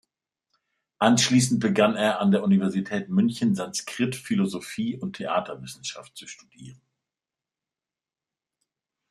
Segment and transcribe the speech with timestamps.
[0.97, 6.81] Anschließend begann er, an der Universität München Sanskrit, Philosophie und Theaterwissenschaft zu studieren.